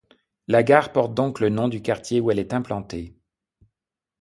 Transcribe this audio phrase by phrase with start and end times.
[0.47, 3.15] La gare porte donc le nom du quartier où elle est implantée.